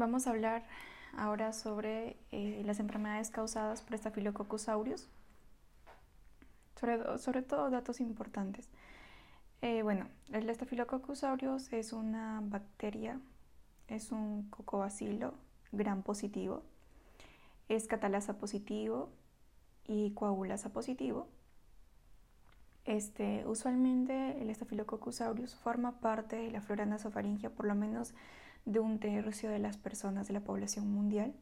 [0.00, 0.64] Vamos a hablar
[1.14, 5.10] ahora sobre eh, las enfermedades causadas por Staphylococcus aureus.
[6.74, 8.70] Sobre, sobre todo datos importantes.
[9.60, 13.20] Eh, bueno, el Staphylococcus aureus es una bacteria,
[13.88, 15.34] es un cocobacilo
[15.70, 16.62] gran positivo,
[17.68, 19.10] es catalasa positivo
[19.86, 21.28] y coagulasa positivo.
[22.86, 28.14] Este, usualmente el Staphylococcus aureus forma parte de la flora nasofaringia por lo menos
[28.64, 31.34] de un tercio de las personas de la población mundial.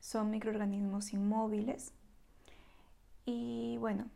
[0.00, 1.92] Son microorganismos inmóviles.
[3.24, 4.06] Y bueno,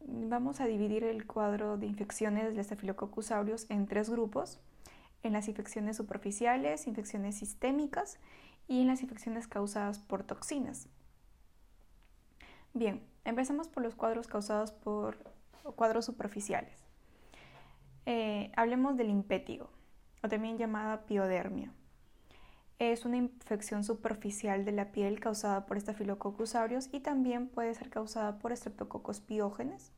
[0.00, 4.60] vamos a dividir el cuadro de infecciones del Staphylococcus aureus en tres grupos.
[5.22, 8.18] En las infecciones superficiales, infecciones sistémicas
[8.68, 10.88] y en las infecciones causadas por toxinas.
[12.74, 15.18] Bien, empezamos por los cuadros causados por
[15.76, 16.76] cuadros superficiales.
[18.06, 19.70] Eh, hablemos del impétigo
[20.22, 21.72] o también llamada piodermia.
[22.78, 27.90] Es una infección superficial de la piel causada por Staphylococcus aureus y también puede ser
[27.90, 29.92] causada por Streptococcus piógenes.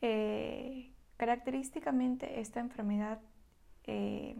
[0.00, 3.20] Eh, característicamente esta enfermedad
[3.84, 4.36] eh,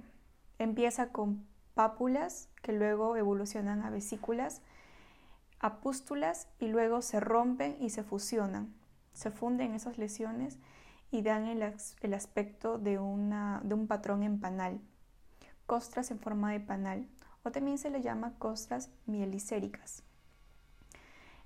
[0.59, 4.63] empieza con pápulas que luego evolucionan a vesículas,
[5.61, 8.75] a pústulas y luego se rompen y se fusionan.
[9.13, 10.59] Se funden esas lesiones
[11.11, 11.63] y dan el,
[12.15, 14.81] aspecto de, de un patrón en panal,
[15.67, 17.09] costras en forma de panal,
[17.43, 20.03] o también se le llama costras mielicéricas.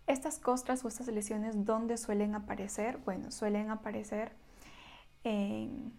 [0.06, 2.98] Estas costras o estas lesiones, ¿dónde suelen aparecer?
[2.98, 4.32] Bueno, suelen aparecer
[5.22, 5.92] en,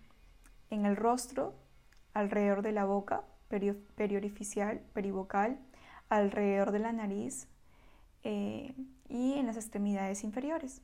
[0.70, 1.56] el rostro,
[2.14, 3.24] alrededor de la boca,
[3.96, 5.60] periorificial, perivocal,
[6.10, 7.48] alrededor de la nariz
[8.24, 8.76] eh,
[9.08, 10.82] y en las extremidades inferiores.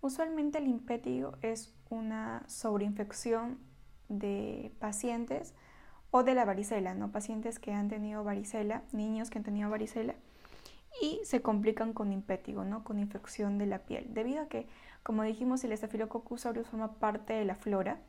[0.00, 3.58] Usualmente el impétigo es una sobreinfección
[4.08, 5.54] de pacientes
[6.10, 7.10] o de la varicela, ¿no?
[7.10, 10.14] Pacientes que han tenido varicela, niños que han tenido varicela
[11.00, 12.84] y se complican con impétigo, ¿no?
[12.84, 14.66] Con infección de la piel, debido a que,
[15.02, 18.00] como dijimos, el estafilococcus aureus forma parte de la flora,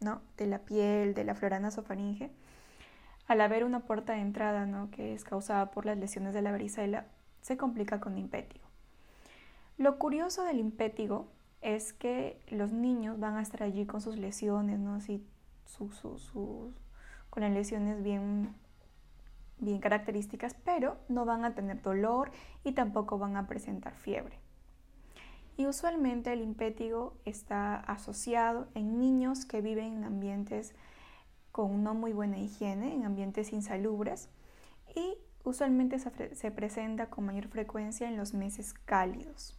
[0.00, 0.22] ¿no?
[0.36, 2.30] De la piel, de la flora nasofaringe.
[3.26, 4.90] Al haber una puerta de entrada, ¿no?
[4.90, 7.06] Que es causada por las lesiones de la varicela,
[7.42, 8.59] se complica con impétigo.
[9.80, 11.28] Lo curioso del impétigo
[11.62, 14.96] es que los niños van a estar allí con sus lesiones, ¿no?
[14.96, 15.26] Así,
[17.30, 18.54] con las lesiones bien,
[19.56, 22.30] bien características, pero no van a tener dolor
[22.62, 24.38] y tampoco van a presentar fiebre.
[25.56, 30.74] Y usualmente el impétigo está asociado en niños que viven en ambientes
[31.52, 34.28] con no muy buena higiene, en ambientes insalubres,
[34.94, 39.56] y usualmente se presenta con mayor frecuencia en los meses cálidos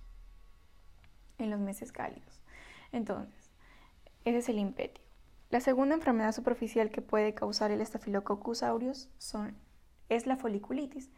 [1.41, 2.41] en los meses cálidos.
[2.91, 3.52] Entonces,
[4.25, 5.06] ese es el impétigo.
[5.50, 9.56] La segunda enfermedad superficial que puede causar el Staphylococcus aureus son,
[10.09, 11.09] es la foliculitis.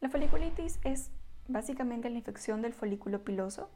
[0.00, 1.10] La foliculitis es
[1.46, 3.70] básicamente la infección del folículo piloso,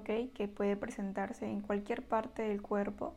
[0.00, 3.14] que puede presentarse en cualquier parte del cuerpo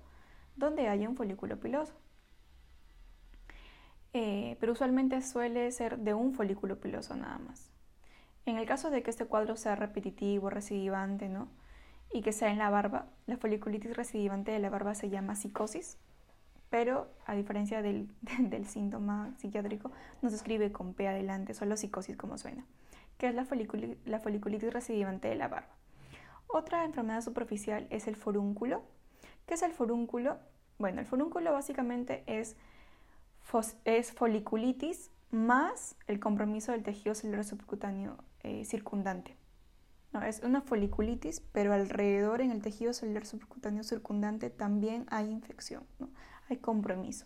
[0.57, 1.93] donde haya un folículo piloso.
[4.11, 7.71] Eh, pero usualmente suele ser de un folículo piloso nada más.
[8.45, 11.47] En el caso de que este cuadro sea repetitivo, recidivante, ¿no?
[12.11, 13.07] Y que sea en la barba.
[13.25, 15.97] La foliculitis recidivante de la barba se llama psicosis,
[16.69, 18.09] pero a diferencia del,
[18.67, 22.65] síntoma psiquiátrico, no se escribe con P adelante, solo psicosis como suena,
[23.17, 23.47] que es la,
[24.05, 25.75] la foliculitis recidivante de la barba.
[26.47, 28.83] Otra enfermedad superficial es el forúnculo.
[29.45, 30.37] ¿Qué es el forúnculo?
[30.77, 32.55] Bueno, el forúnculo básicamente es,
[33.83, 39.35] es foliculitis más el compromiso del tejido celular subcutáneo eh, circundante
[40.23, 45.85] es una foliculitis, pero alrededor en el tejido celular subcutáneo circundante también hay infección,
[46.49, 47.25] hay compromiso.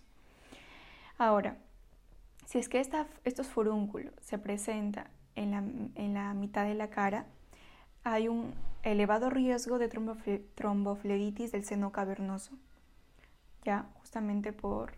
[1.17, 1.57] Ahora,
[2.45, 7.25] si es que estos forúnculos se presentan en la, mitad de la cara,
[8.03, 9.89] hay un elevado riesgo de
[10.56, 12.57] tromboflebitis del seno cavernoso,
[13.63, 14.94] ya justamente por,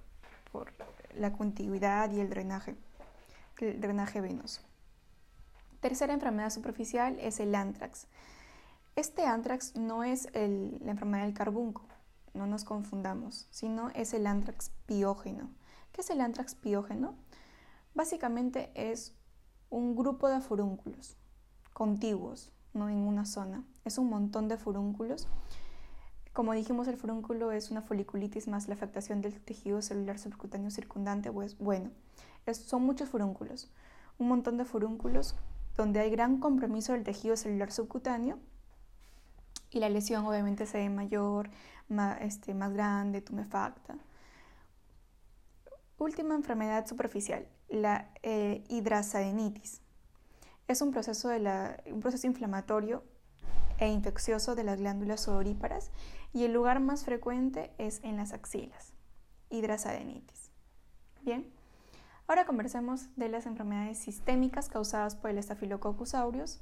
[1.16, 4.62] la contigüidad y el drenaje venoso.
[5.82, 8.08] Tercera enfermedad superficial es el antrax.
[8.96, 11.88] Este antrax no es la enfermedad del carbunco,
[12.36, 15.50] no nos confundamos, sino es el antrax piógeno.
[15.92, 17.16] ¿Qué es el antrax piógeno?
[17.96, 19.16] Básicamente es
[19.72, 21.18] un grupo de furúnculos
[21.74, 23.64] contiguos, no en una zona.
[23.84, 25.28] Es un montón de furúnculos.
[26.32, 31.32] Como dijimos, el furúnculo es una foliculitis más la afectación del tejido celular subcutáneo circundante.
[31.32, 31.90] Pues bueno,
[32.52, 33.72] son muchos furúnculos.
[34.20, 35.36] Un montón de furúnculos
[35.76, 38.40] donde hay gran compromiso del tejido celular subcutáneo
[39.72, 41.50] y la lesión obviamente se ve mayor,
[41.88, 43.96] más, este, más grande, tumefacta.
[45.98, 49.82] Última enfermedad superficial, la eh, hidrasadenitis.
[50.68, 51.40] Es un proceso, de
[51.92, 53.04] un proceso inflamatorio
[53.78, 55.92] e infeccioso de las glándulas odoríparas
[56.34, 58.94] y el lugar más frecuente es en las axilas.
[59.50, 60.50] Hidrasadenitis.
[61.24, 61.52] Bien,
[62.32, 66.60] ahora conversemos de las enfermedades sistémicas causadas por el Staphylococcus aureus.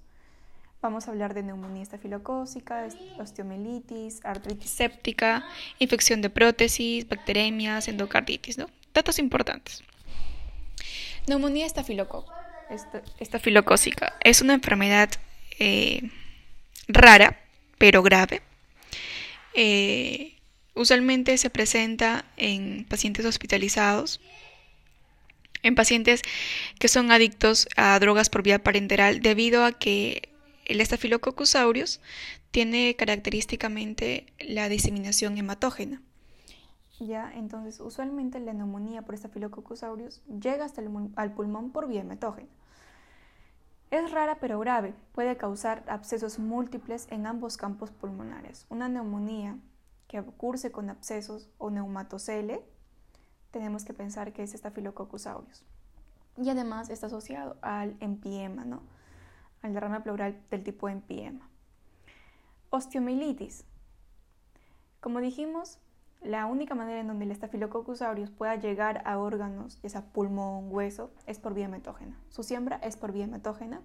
[0.81, 2.87] Vamos a hablar de neumonía estafilocócica,
[3.19, 5.45] osteomielitis, artritis séptica,
[5.77, 8.65] infección de prótesis, bacteremias, endocarditis, ¿no?
[8.95, 9.83] Datos importantes.
[11.27, 15.11] Neumonía estafilocócica es una enfermedad
[15.59, 16.09] eh,
[16.87, 17.37] rara,
[17.77, 18.41] pero grave.
[19.53, 20.35] Eh,
[20.73, 24.19] usualmente se presenta en pacientes hospitalizados,
[25.63, 26.21] en pacientes
[26.79, 30.29] que son adictos a drogas por vía parenteral debido a que
[30.65, 31.99] el Staphylococcus aureus
[32.51, 36.01] tiene característicamente la diseminación hematógena.
[36.99, 42.01] Ya, entonces, usualmente la neumonía por Staphylococcus aureus llega hasta el al pulmón por vía
[42.01, 42.49] hematógena.
[43.89, 48.65] Es rara pero grave, puede causar abscesos múltiples en ambos campos pulmonares.
[48.69, 49.57] Una neumonía
[50.07, 52.63] que curse con abscesos o neumatocele,
[53.51, 55.63] tenemos que pensar que es Staphylococcus aureus.
[56.37, 58.81] Y además está asociado al empiema, ¿no?
[59.61, 61.49] al derrame pleural del tipo empiema.
[62.69, 63.65] Osteomielitis.
[64.99, 65.79] Como dijimos,
[66.21, 70.67] la única manera en donde el Staphylococcus aureus pueda llegar a órganos, ya sea pulmón,
[70.71, 72.19] hueso, es por vía hematógena.
[72.29, 73.81] Su siembra es por vía hematógena.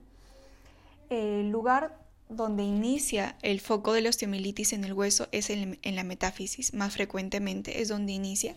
[1.08, 6.05] El lugar donde inicia el foco de la osteomielitis en el hueso es en, la
[6.05, 8.56] metáfisis, más frecuentemente es donde inicia.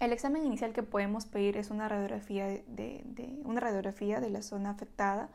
[0.00, 4.70] El examen inicial que podemos pedir es una radiografía de, una radiografía de la zona
[4.70, 5.28] afectada,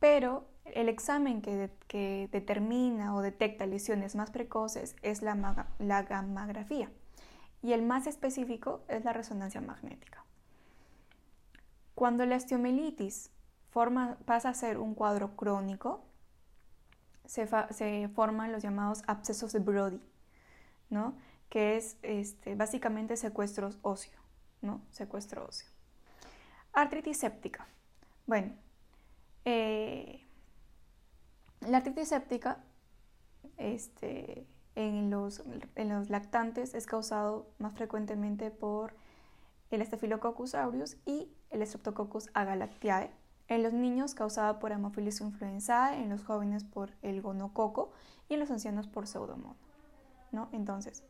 [0.00, 6.90] pero el examen que, determina o detecta lesiones más precoces es la, la gammagrafía
[7.62, 10.24] y el más específico es la resonancia magnética.
[11.94, 13.30] Cuando la osteomielitis
[14.26, 16.04] pasa a ser un cuadro crónico,
[17.26, 17.46] se,
[18.08, 20.02] forman los llamados abscesos de Brody,
[20.90, 21.14] ¿no?
[21.52, 24.18] Que es este, básicamente secuestros óseo,
[24.62, 24.80] ¿no?
[24.90, 25.68] secuestro óseo.
[26.72, 27.66] Artritis séptica.
[28.26, 28.54] Bueno,
[29.44, 30.26] eh,
[31.60, 32.64] la artritis séptica
[33.58, 34.46] este,
[34.76, 35.42] en, los,
[36.08, 38.94] lactantes es causado más frecuentemente por
[39.70, 43.10] el Staphylococcus aureus y el Streptococcus agalactiae.
[43.48, 47.92] En los niños causada por Haemophilus influenzae, en los jóvenes por el gonococo
[48.30, 49.58] y en los ancianos por pseudomonas.
[50.30, 50.48] ¿no?
[50.52, 51.04] Entonces,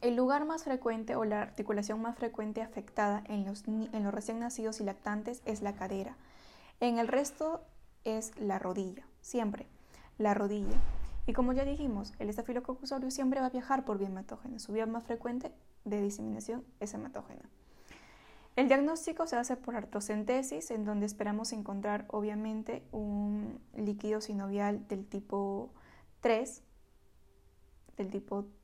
[0.00, 4.38] el lugar más frecuente o la articulación más frecuente afectada en los, en los recién
[4.38, 6.16] nacidos y lactantes es la cadera.
[6.80, 7.62] En el resto
[8.04, 9.66] es la rodilla siempre,
[10.18, 10.76] la rodilla.
[11.26, 14.58] Y como ya dijimos, el estafilococcus aureus siempre va a viajar por vía hematógena.
[14.58, 15.50] Su vía más frecuente
[15.84, 17.48] de diseminación es hematógena.
[18.56, 25.06] El diagnóstico se hace por artrocentesis, en donde esperamos encontrar obviamente un líquido sinovial del
[25.06, 25.72] tipo
[26.20, 26.62] 3,
[27.96, 28.63] del tipo 3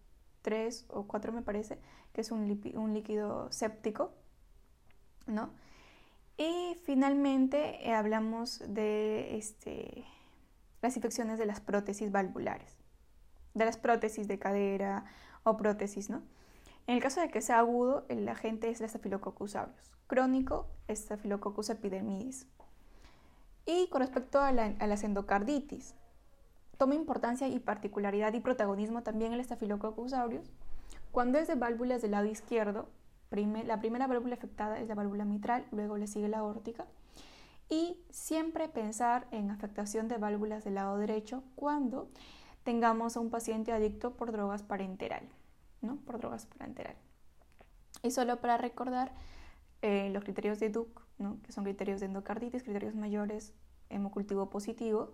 [0.88, 1.78] o 4 me parece,
[2.12, 4.12] que es un, un líquido séptico,
[5.26, 5.50] ¿no?
[6.36, 10.06] Y finalmente eh, hablamos de este,
[10.80, 12.78] las infecciones de las prótesis valvulares,
[13.54, 15.04] de las prótesis de cadera
[15.42, 16.22] o prótesis, ¿no?
[16.86, 19.92] En el caso de que sea agudo, el agente es el Staphylococcus aureus.
[20.06, 22.48] Crónico, Staphylococcus epidemidis.
[23.66, 25.94] Y con respecto a, las endocarditis,
[26.80, 30.50] toma importancia y particularidad y protagonismo también el Staphylococcus aureus.
[31.12, 32.88] Cuando es de válvulas del lado izquierdo,
[33.30, 36.86] la primera válvula afectada es la válvula mitral, luego le sigue la aórtica
[37.68, 42.08] y siempre pensar en afectación de válvulas del lado derecho cuando
[42.64, 45.28] tengamos a un paciente adicto por drogas parenteral,
[45.82, 45.96] ¿no?
[45.96, 46.96] Por drogas parenteral.
[48.02, 49.12] Y solo para recordar
[49.82, 51.42] eh, los criterios de Duke, ¿no?
[51.42, 53.52] que son criterios de endocarditis, criterios mayores,
[53.90, 55.12] hemocultivo positivo,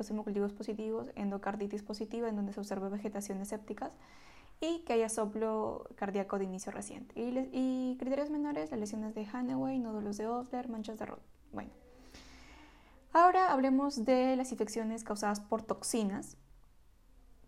[0.00, 3.92] los hemocultivos positivos, endocarditis positiva, en donde se observa vegetaciones sépticas,
[4.60, 7.14] y que haya soplo cardíaco de inicio reciente.
[7.16, 11.22] Y, criterios menores, las lesiones de Hanaway, nódulos de Osler, manchas de Roth.
[11.52, 11.70] Bueno,
[13.12, 16.38] ahora hablemos de las infecciones causadas por toxinas.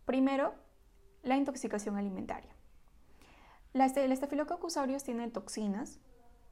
[0.04, 0.54] Primero,
[1.22, 2.54] la intoxicación alimentaria.
[3.72, 6.00] La, el Staphylococcus aureus tiene toxinas,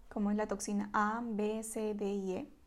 [0.09, 2.60] como es la toxina A, B, C, D y E.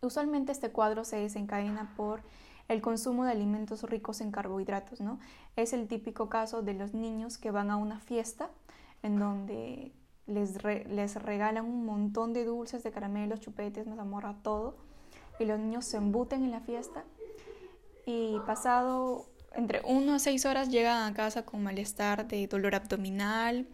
[0.00, 2.22] Usualmente este cuadro se desencadena por
[2.68, 5.18] el consumo de alimentos ricos en carbohidratos, ¿no?
[5.54, 8.50] Es el típico caso de los niños que van a una fiesta
[9.02, 9.92] en donde
[10.26, 14.76] les, les regalan un montón de dulces, de caramelos, chupetes, mazamorra, todo,
[15.38, 17.04] y los niños se embuten en la fiesta
[18.04, 19.26] y pasado
[19.56, 23.66] entre 1 a 6 horas llegan a casa con malestar de dolor abdominal,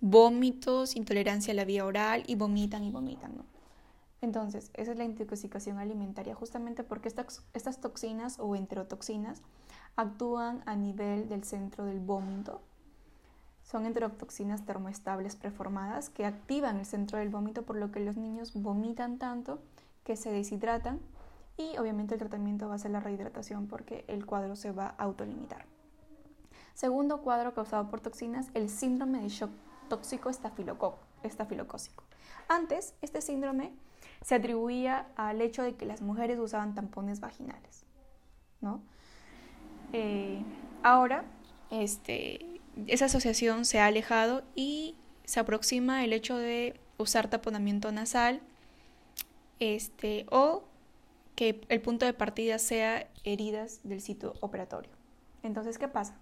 [0.00, 3.53] vómitos, intolerancia a la vía oral y vomitan y vomitan, ¿no?
[4.24, 9.42] Entonces, esa es la intoxicación alimentaria, justamente porque estas, toxinas o enterotoxinas
[9.96, 12.62] actúan a nivel del centro del vómito.
[13.64, 18.54] Son enterotoxinas termoestables preformadas que activan el centro del vómito, por lo que los niños
[18.54, 19.58] vomitan tanto
[20.04, 21.00] que se deshidratan
[21.58, 25.04] y obviamente el tratamiento va a ser la rehidratación porque el cuadro se va a
[25.04, 25.66] autolimitar.
[26.72, 29.50] Segundo cuadro causado por toxinas, el síndrome de shock
[29.90, 32.04] tóxico estafilocócico.
[32.48, 33.72] Antes, este síndrome
[34.24, 37.84] se atribuía al hecho de que las mujeres usaban tampones vaginales.
[38.62, 38.80] ¿no?
[39.92, 40.42] Eh,
[40.82, 41.26] ahora,
[41.70, 48.40] este, esa asociación se ha alejado y se aproxima el hecho de usar taponamiento nasal
[49.60, 50.64] este, o
[51.36, 54.90] que el punto de partida sea heridas del sitio operatorio.
[55.42, 56.16] Entonces, ¿qué pasa?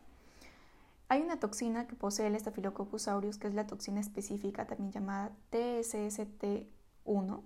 [1.09, 5.30] Hay una toxina que posee el Staphylococcus aureus, que es la toxina específica, también llamada
[5.52, 7.42] TSST1,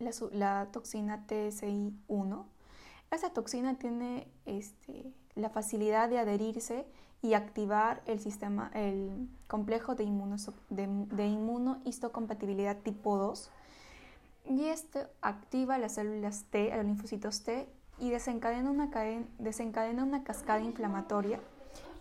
[0.00, 2.44] la, toxina TSI1.
[3.10, 6.86] Esa toxina tiene este, la facilidad de adherirse
[7.22, 10.04] y activar el sistema, el complejo de,
[10.70, 13.50] de, de inmunohistocompatibilidad tipo 2.
[14.48, 18.90] Y esto activa las células T, los linfocitos T, y desencadena una,
[19.38, 21.38] desencadena una cascada inflamatoria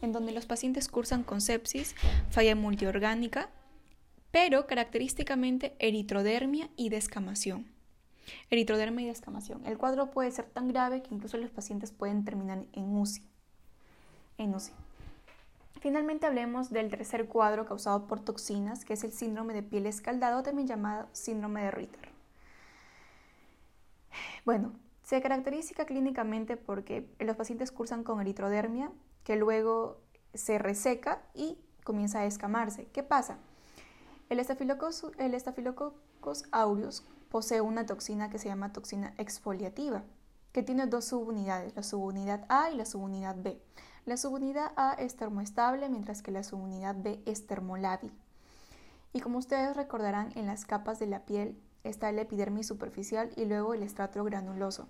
[0.01, 1.95] en donde los pacientes cursan con sepsis,
[2.29, 3.49] falla multiorgánica,
[4.31, 7.65] pero característicamente eritrodermia y descamación.
[8.49, 9.65] Eritroderma y descamación.
[9.65, 13.23] El cuadro puede ser tan grave que incluso los pacientes pueden terminar en UCI.
[14.37, 14.73] En UCI.
[15.79, 20.43] Finalmente hablemos del tercer cuadro causado por toxinas, que es el síndrome de piel escaldado,
[20.43, 22.09] también llamado síndrome de Ritter.
[24.43, 28.91] Bueno, se caracteriza clínicamente porque los pacientes cursan con eritrodermia,
[29.23, 30.01] que luego
[30.33, 32.87] se reseca y comienza a escamarse.
[32.93, 33.37] ¿Qué pasa?
[34.29, 35.35] El Staphylococcus, el
[36.51, 40.03] aureus posee una toxina que se llama toxina exfoliativa,
[40.51, 43.61] que tiene dos subunidades, la subunidad A y la subunidad B.
[44.05, 48.11] La subunidad A es termoestable, mientras que la subunidad B es termolábil.
[49.13, 53.45] Y como ustedes recordarán, en las capas de la piel está el epidermis superficial y
[53.45, 54.87] luego el estrato granuloso.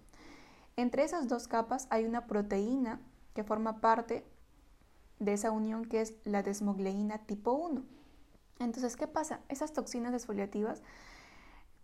[0.76, 3.02] Entre esas dos capas hay una proteína
[3.34, 4.26] que forma parte
[5.20, 7.84] de esa unión que es la desmogleína tipo 1.
[8.60, 9.42] Entonces, ¿qué pasa?
[9.50, 10.82] Esas toxinas desfoliativas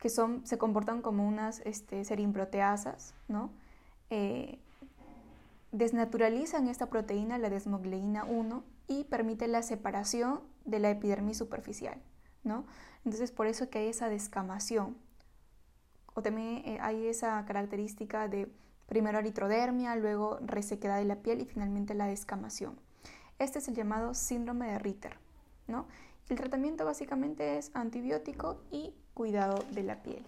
[0.06, 3.50] que son, se comportan como unas este, serimproteasas, ¿no?
[4.12, 4.60] Eh,
[5.72, 12.00] desnaturalizan esta proteína, la desmogleína 1, y permite la separación de la epidermis superficial,
[12.44, 12.68] ¿no?
[13.04, 14.96] Entonces, por eso que hay esa descamación.
[16.14, 18.48] O también eh, hay esa característica de
[18.86, 22.80] primero eritrodermia, luego resequedad de la piel y finalmente la descamación.
[23.40, 25.18] Este es el llamado síndrome de Ritter,
[25.68, 25.88] ¿no?
[26.30, 30.26] El tratamiento básicamente es antibiótico y cuidado de la piel.